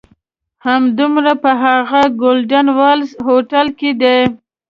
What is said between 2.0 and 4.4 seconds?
"ګولډن والز" هوټل کې دي.